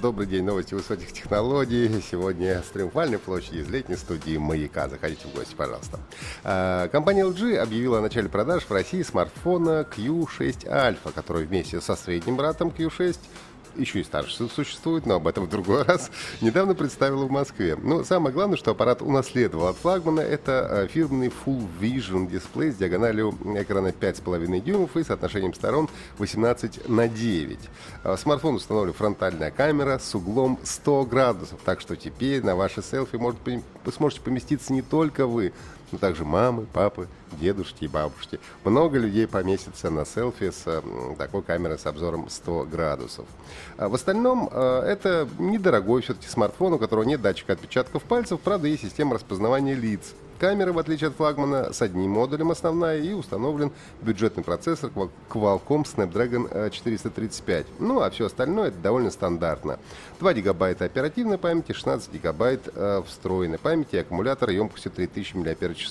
[0.00, 2.00] Добрый день, новости высоких технологий.
[2.00, 4.88] Сегодня с Триумфальной площади из летней студии «Маяка».
[4.88, 5.98] Заходите в гости, пожалуйста.
[6.44, 11.94] А, Компания LG объявила о начале продаж в России смартфона Q6 Alpha, который вместе со
[11.94, 13.18] средним братом Q6
[13.78, 17.76] еще и старше существует, но об этом в другой раз, недавно представила в Москве.
[17.76, 22.76] Но самое главное, что аппарат унаследовал от флагмана, это э, фирменный Full Vision дисплей с
[22.76, 27.58] диагональю экрана 5,5 дюймов и соотношением сторон 18 на 9.
[28.04, 33.16] В смартфон установлена фронтальная камера с углом 100 градусов, так что теперь на ваши селфи
[33.16, 33.40] может,
[33.94, 35.52] сможете поместиться не только вы,
[35.92, 38.40] но также мамы, папы, дедушки и бабушки.
[38.64, 40.82] Много людей поместится на селфи с
[41.18, 43.26] такой камерой с обзором 100 градусов.
[43.76, 48.68] А в остальном э, это недорогой все-таки смартфон, у которого нет датчика отпечатков пальцев, правда
[48.68, 50.14] есть система распознавания лиц.
[50.38, 54.90] Камера, в отличие от флагмана, с одним модулем основная и установлен бюджетный процессор
[55.30, 57.66] Qualcomm Snapdragon 435.
[57.66, 59.78] Э, ну, а все остальное это довольно стандартно.
[60.20, 65.88] 2 гигабайта оперативной памяти, 16 гигабайт э, встроенной памяти аккумулятор емкостью 3000 мАч.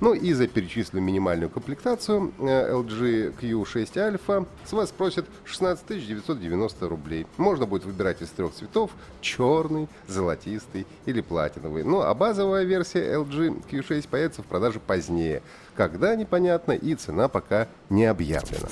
[0.00, 6.88] Ну и за перечислю минимальную комплектацию э, LG Q6 Alpha с вас просят 16 990
[6.88, 7.26] рублей.
[7.36, 8.90] Можно будет выбирать из трех цветов
[9.20, 11.84] черный, золотистый или платиновый.
[11.84, 15.42] Ну а базовая версия LG Q6 появится в продаже позднее.
[15.74, 18.68] Когда, непонятно, и цена пока не объявлена.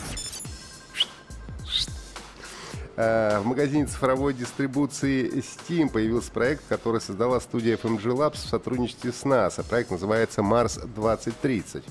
[2.96, 9.12] Э, в магазине цифровой дистрибуции Steam появился проект, который создала студия FMG Labs в сотрудничестве
[9.12, 9.66] с NASA.
[9.66, 11.84] Проект называется Mars 2030.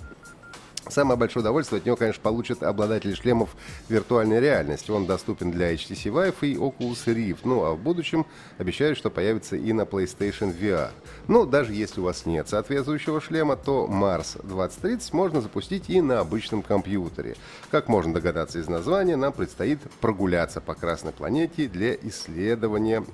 [0.92, 3.56] Самое большое удовольствие от него, конечно, получат обладатели шлемов
[3.88, 4.92] виртуальной реальности.
[4.92, 7.40] Он доступен для HTC Vive и Oculus Rift.
[7.46, 8.26] Ну, а в будущем
[8.58, 10.90] обещают, что появится и на PlayStation VR.
[11.30, 16.20] Но даже если у вас нет соответствующего шлема, то Mars 2030 можно запустить и на
[16.20, 17.38] обычном компьютере.
[17.70, 23.06] Как можно догадаться из названия, нам предстоит прогуляться по Красной планете для исследования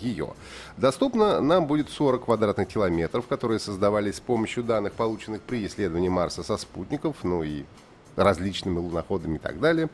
[0.00, 0.32] ее.
[0.78, 6.42] Доступно нам будет 40 квадратных километров, которые создавались с помощью данных, полученных при исследовании Марса
[6.42, 7.64] со спутников, ну и
[8.16, 9.88] различными луноходами и так далее.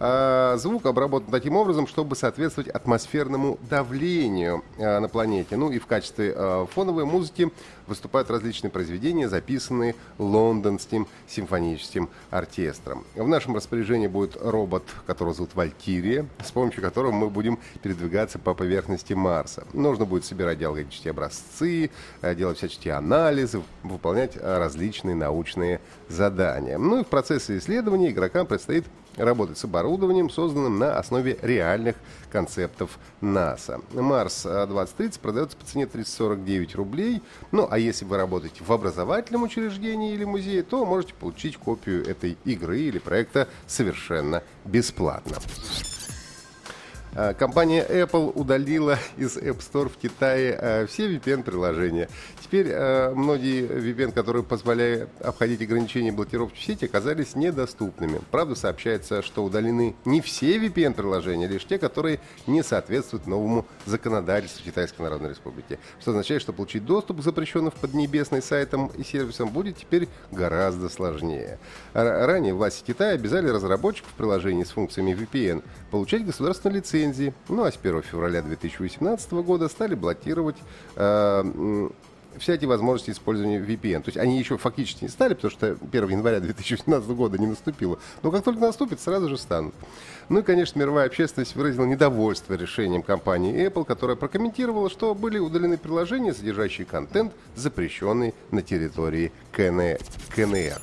[0.00, 5.56] А, звук обработан таким образом, чтобы соответствовать атмосферному давлению а, на планете.
[5.56, 7.50] Ну и в качестве а, фоновой музыки
[7.86, 13.04] выступают различные произведения, записанные лондонским симфоническим оркестром.
[13.14, 18.54] В нашем распоряжении будет робот, которого зовут Валькирия, с помощью которого мы будем передвигаться по
[18.54, 19.64] поверхности Марса.
[19.74, 21.90] Нужно будет собирать геологические образцы,
[22.22, 26.78] делать всяческие анализы, выполнять различные научные задания.
[26.78, 28.84] Ну и в процессе исследования игрокам предстоит
[29.16, 31.96] работать с оборудованием, созданным на основе реальных
[32.30, 33.80] концептов НАСА.
[33.92, 37.22] Марс 2030 продается по цене 349 рублей.
[37.52, 42.36] Ну, а если вы работаете в образовательном учреждении или музее, то можете получить копию этой
[42.44, 45.36] игры или проекта совершенно бесплатно.
[47.16, 52.08] А, компания Apple удалила из App Store в Китае а, все VPN-приложения.
[52.40, 58.20] Теперь а, многие VPN, которые позволяют обходить ограничения блокировки в сети, оказались недоступными.
[58.32, 65.02] Правда, сообщается, что удалены не все VPN-приложения, лишь те, которые не соответствуют новому законодательству Китайской
[65.02, 65.78] Народной Республики.
[66.00, 70.88] Что означает, что получить доступ к запрещенным в Поднебесной сайтам и сервисам будет теперь гораздо
[70.88, 71.58] сложнее.
[71.92, 77.34] Ранее власти Китая обязали разработчиков приложений с функциями VPN получать государственную лицензию лицензии.
[77.48, 80.56] Ну а с 1 февраля 2018 года стали блокировать
[80.96, 81.88] э,
[82.38, 84.02] все эти возможности использования VPN.
[84.02, 87.98] То есть они еще фактически не стали, потому что 1 января 2018 года не наступило.
[88.22, 89.74] Но как только наступит, сразу же станут.
[90.28, 95.78] Ну и, конечно, мировая общественность выразила недовольство решением компании Apple, которая прокомментировала, что были удалены
[95.78, 100.80] приложения, содержащие контент, запрещенный на территории КНР.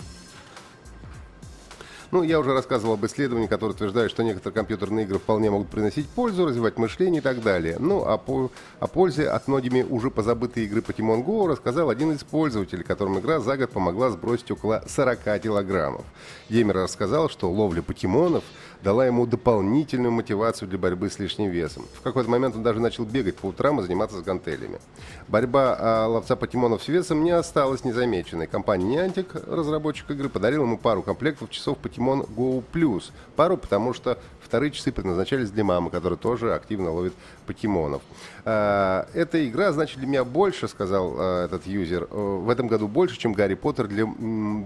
[2.12, 6.10] Ну, я уже рассказывал об исследовании, которое утверждает, что некоторые компьютерные игры вполне могут приносить
[6.10, 7.78] пользу, развивать мышление и так далее.
[7.80, 12.24] Ну, а по, о пользе от многими уже позабытой игры Pokemon Go рассказал один из
[12.26, 16.04] пользователей, которому игра за год помогла сбросить около 40 килограммов.
[16.50, 18.44] Геймер рассказал, что ловля покемонов
[18.84, 21.86] дала ему дополнительную мотивацию для борьбы с лишним весом.
[21.94, 24.80] В какой-то момент он даже начал бегать по утрам и заниматься с гантелями.
[25.28, 28.48] Борьба а, ловца покемонов с весом не осталась незамеченной.
[28.48, 33.12] Компания Niantic, разработчик игры, подарила ему пару комплектов часов покемонов Pokemon Go Plus.
[33.36, 37.14] Пару, потому что вторые часы предназначались для мамы, которая тоже активно ловит
[37.46, 38.02] покемонов.
[38.44, 42.88] А, эта игра значит для меня больше, сказал а, этот юзер, э, в этом году
[42.88, 44.06] больше, чем Гарри Поттер для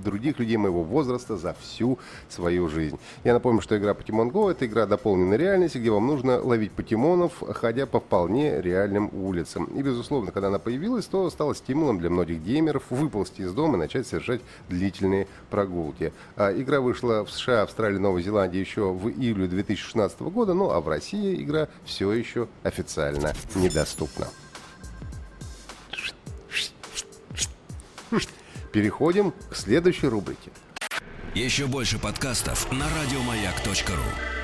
[0.04, 2.00] других людей моего возраста за всю
[2.30, 2.98] свою жизнь.
[3.24, 7.44] Я напомню, что игра Pokemon Go это игра дополненной реальности, где вам нужно ловить покемонов,
[7.54, 9.66] ходя по вполне реальным улицам.
[9.66, 13.78] И, безусловно, когда она появилась, то стала стимулом для многих геймеров выползти из дома и
[13.78, 16.14] начать совершать длительные прогулки.
[16.36, 20.80] А, игра вышла в США, Австралии, Новой Зеландии еще в июле 2016 года, ну а
[20.82, 24.28] в России игра все еще официально недоступна.
[28.72, 30.52] Переходим к следующей рубрике.
[31.34, 34.35] Еще больше подкастов на радиомаяк.ру.